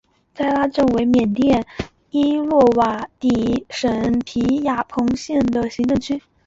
[0.33, 1.63] 斋拉镇为缅甸
[2.09, 6.23] 伊洛瓦底省皮亚朋县的行政区。